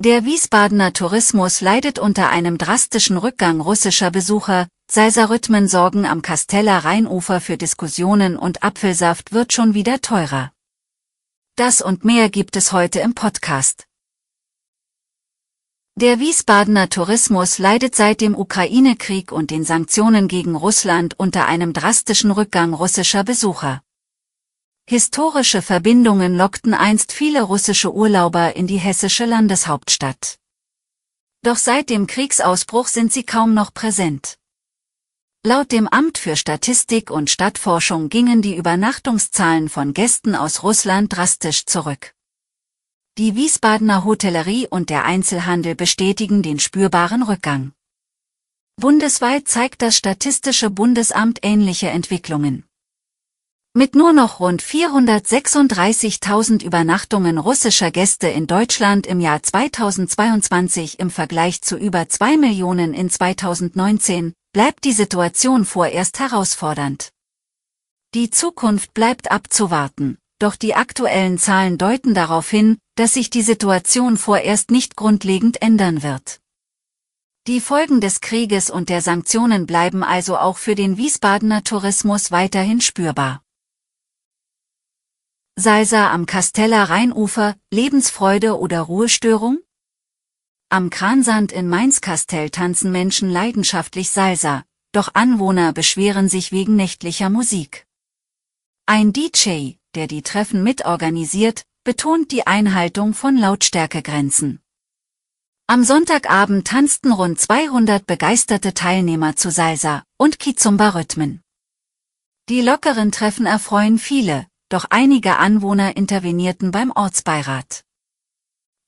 [0.00, 7.40] Der Wiesbadener Tourismus leidet unter einem drastischen Rückgang russischer Besucher, Salsa-Rhythmen sorgen am Kasteller Rheinufer
[7.40, 10.52] für Diskussionen und Apfelsaft wird schon wieder teurer.
[11.56, 13.88] Das und mehr gibt es heute im Podcast.
[15.96, 22.30] Der Wiesbadener Tourismus leidet seit dem Ukraine-Krieg und den Sanktionen gegen Russland unter einem drastischen
[22.30, 23.82] Rückgang russischer Besucher.
[24.90, 30.38] Historische Verbindungen lockten einst viele russische Urlauber in die hessische Landeshauptstadt.
[31.42, 34.38] Doch seit dem Kriegsausbruch sind sie kaum noch präsent.
[35.44, 41.66] Laut dem Amt für Statistik und Stadtforschung gingen die Übernachtungszahlen von Gästen aus Russland drastisch
[41.66, 42.14] zurück.
[43.18, 47.72] Die Wiesbadener Hotellerie und der Einzelhandel bestätigen den spürbaren Rückgang.
[48.76, 52.67] Bundesweit zeigt das Statistische Bundesamt ähnliche Entwicklungen.
[53.78, 61.62] Mit nur noch rund 436.000 Übernachtungen russischer Gäste in Deutschland im Jahr 2022 im Vergleich
[61.62, 67.12] zu über 2 Millionen in 2019 bleibt die Situation vorerst herausfordernd.
[68.14, 74.16] Die Zukunft bleibt abzuwarten, doch die aktuellen Zahlen deuten darauf hin, dass sich die Situation
[74.16, 76.40] vorerst nicht grundlegend ändern wird.
[77.46, 82.80] Die Folgen des Krieges und der Sanktionen bleiben also auch für den Wiesbadener Tourismus weiterhin
[82.80, 83.40] spürbar.
[85.60, 89.58] Salsa am Kasteller Rheinufer, Lebensfreude oder Ruhestörung?
[90.68, 97.88] Am Kransand in Mainz-Kastell tanzen Menschen leidenschaftlich Salsa, doch Anwohner beschweren sich wegen nächtlicher Musik.
[98.86, 104.60] Ein DJ, der die Treffen mitorganisiert, betont die Einhaltung von Lautstärkegrenzen.
[105.66, 111.42] Am Sonntagabend tanzten rund 200 begeisterte Teilnehmer zu Salsa und Kizumba-Rhythmen.
[112.48, 117.84] Die lockeren Treffen erfreuen viele, doch einige Anwohner intervenierten beim Ortsbeirat.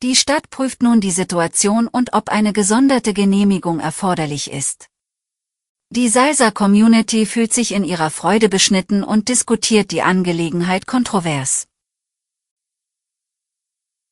[0.02, 4.88] Die Stadt prüft nun die Situation und ob eine gesonderte Genehmigung erforderlich ist.
[5.90, 11.66] Die Salsa-Community fühlt sich in ihrer Freude beschnitten und diskutiert die Angelegenheit kontrovers.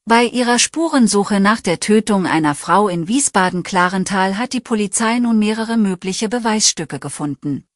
[0.05, 5.77] Bei ihrer Spurensuche nach der Tötung einer Frau in Wiesbaden-Klarental hat die Polizei nun mehrere
[5.77, 7.68] mögliche Beweisstücke gefunden.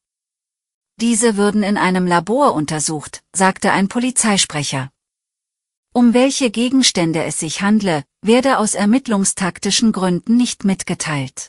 [1.01, 4.91] Diese würden in einem Labor untersucht, sagte ein Polizeisprecher.
[5.95, 11.49] Um welche Gegenstände es sich handle, werde aus ermittlungstaktischen Gründen nicht mitgeteilt.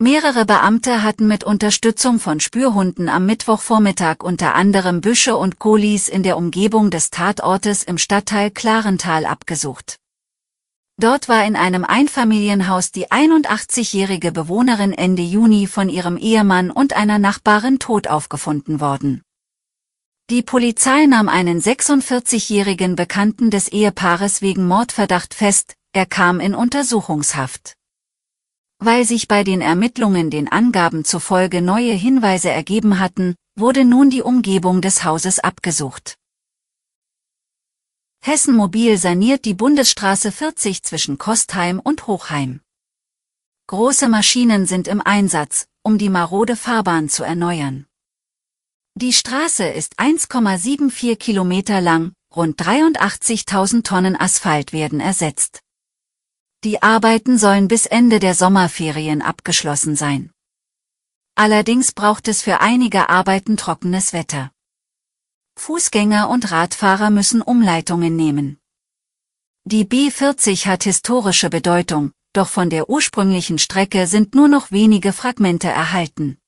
[0.00, 6.22] Mehrere Beamte hatten mit Unterstützung von Spürhunden am Mittwochvormittag unter anderem Büsche und Kolis in
[6.22, 9.98] der Umgebung des Tatortes im Stadtteil Klarental abgesucht.
[11.00, 17.20] Dort war in einem Einfamilienhaus die 81-jährige Bewohnerin Ende Juni von ihrem Ehemann und einer
[17.20, 19.22] Nachbarin tot aufgefunden worden.
[20.28, 27.74] Die Polizei nahm einen 46-jährigen Bekannten des Ehepaares wegen Mordverdacht fest, er kam in Untersuchungshaft.
[28.80, 34.22] Weil sich bei den Ermittlungen den Angaben zufolge neue Hinweise ergeben hatten, wurde nun die
[34.22, 36.17] Umgebung des Hauses abgesucht.
[38.28, 42.60] Hessen Mobil saniert die Bundesstraße 40 zwischen Kostheim und Hochheim.
[43.68, 47.86] Große Maschinen sind im Einsatz, um die marode Fahrbahn zu erneuern.
[48.96, 55.62] Die Straße ist 1,74 Kilometer lang, rund 83.000 Tonnen Asphalt werden ersetzt.
[56.64, 60.32] Die Arbeiten sollen bis Ende der Sommerferien abgeschlossen sein.
[61.34, 64.52] Allerdings braucht es für einige Arbeiten trockenes Wetter.
[65.58, 68.58] Fußgänger und Radfahrer müssen Umleitungen nehmen.
[69.64, 75.68] Die B40 hat historische Bedeutung, doch von der ursprünglichen Strecke sind nur noch wenige Fragmente
[75.68, 76.38] erhalten.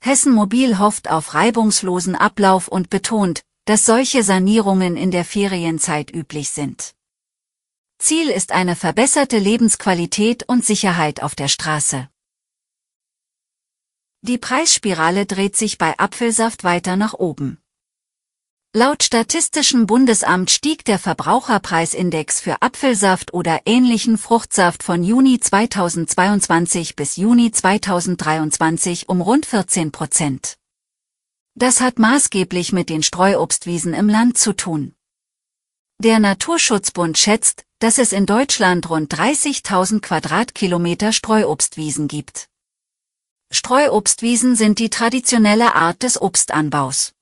[0.00, 6.50] Hessen Mobil hofft auf reibungslosen Ablauf und betont, dass solche Sanierungen in der Ferienzeit üblich
[6.50, 6.94] sind.
[7.98, 12.08] Ziel ist eine verbesserte Lebensqualität und Sicherheit auf der Straße.
[14.20, 17.63] Die Preisspirale dreht sich bei Apfelsaft weiter nach oben.
[18.76, 27.14] Laut Statistischem Bundesamt stieg der Verbraucherpreisindex für Apfelsaft oder ähnlichen Fruchtsaft von Juni 2022 bis
[27.14, 30.56] Juni 2023 um rund 14 Prozent.
[31.54, 34.96] Das hat maßgeblich mit den Streuobstwiesen im Land zu tun.
[35.98, 42.48] Der Naturschutzbund schätzt, dass es in Deutschland rund 30.000 Quadratkilometer Streuobstwiesen gibt.
[43.52, 47.14] Streuobstwiesen sind die traditionelle Art des Obstanbaus.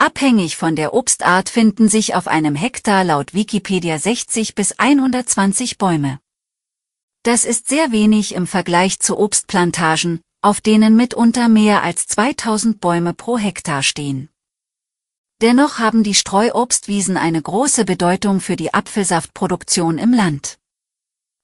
[0.00, 6.20] Abhängig von der Obstart finden sich auf einem Hektar laut Wikipedia 60 bis 120 Bäume.
[7.24, 13.12] Das ist sehr wenig im Vergleich zu Obstplantagen, auf denen mitunter mehr als 2000 Bäume
[13.12, 14.28] pro Hektar stehen.
[15.42, 20.58] Dennoch haben die Streuobstwiesen eine große Bedeutung für die Apfelsaftproduktion im Land.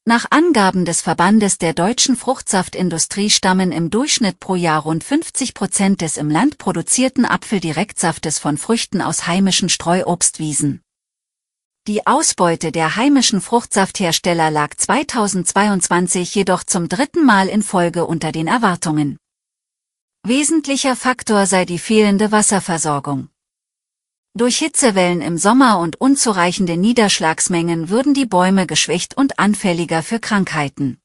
[0.07, 6.03] Nach Angaben des Verbandes der deutschen Fruchtsaftindustrie stammen im Durchschnitt pro Jahr rund 50 Prozent
[6.03, 10.83] des im Land produzierten Apfeldirektsaftes von Früchten aus heimischen Streuobstwiesen.
[11.87, 18.47] Die Ausbeute der heimischen Fruchtsafthersteller lag 2022 jedoch zum dritten Mal in Folge unter den
[18.47, 19.17] Erwartungen.
[20.23, 23.31] Wesentlicher Faktor sei die fehlende Wasserversorgung.
[24.37, 30.99] Durch Hitzewellen im Sommer und unzureichende Niederschlagsmengen würden die Bäume geschwächt und anfälliger für Krankheiten.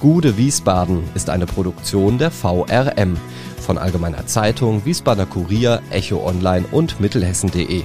[0.00, 3.16] Gude Wiesbaden ist eine Produktion der VRM
[3.58, 7.84] von Allgemeiner Zeitung, Wiesbadener Kurier, Echo Online und Mittelhessen.de.